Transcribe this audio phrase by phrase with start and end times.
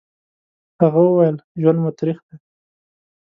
[0.81, 2.35] هغه وويل: ژوند مو تريخ دی.